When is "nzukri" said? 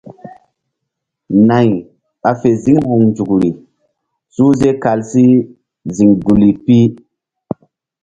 3.05-3.49